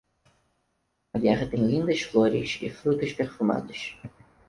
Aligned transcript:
A 1.13 1.19
guerra 1.19 1.47
tem 1.47 1.63
lindas 1.63 2.01
flores 2.01 2.57
e 2.59 2.71
frutos 2.71 3.13
perfumados. 3.13 3.95